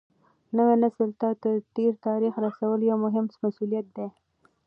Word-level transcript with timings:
نوي 0.57 0.75
نسل 0.83 1.09
ته 1.21 1.29
د 1.43 1.45
تېر 1.75 1.93
تاریخ 2.07 2.33
رسول 2.45 2.79
یو 2.89 2.97
مهم 3.05 3.25
مسولیت 3.45 3.87
دی. 3.95 4.07